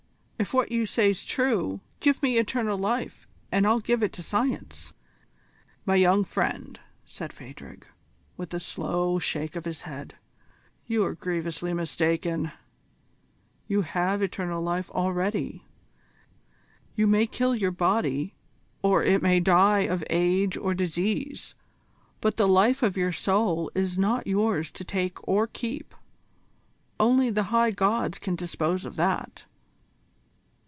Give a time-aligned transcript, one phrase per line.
[0.41, 4.91] If what you say's true, give me eternal life, and I'll give it to Science."
[5.85, 7.85] "My young friend," said Phadrig,
[8.37, 10.15] with a slow shake of his head,
[10.87, 12.51] "you are grievously mistaken.
[13.67, 15.67] You have eternal life already.
[16.95, 18.33] You may kill your body,
[18.81, 21.53] or it may die of age or disease,
[22.19, 25.93] but the life of your soul is not yours to take or keep.
[26.99, 29.45] Only the High Gods can dispose of that.